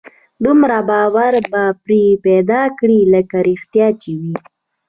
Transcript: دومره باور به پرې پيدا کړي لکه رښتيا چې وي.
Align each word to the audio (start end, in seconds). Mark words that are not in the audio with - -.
دومره 0.43 0.77
باور 0.89 1.33
به 1.51 1.63
پرې 1.83 2.03
پيدا 2.25 2.61
کړي 2.79 2.99
لکه 3.13 3.37
رښتيا 3.49 3.87
چې 4.01 4.11
وي. 4.19 4.35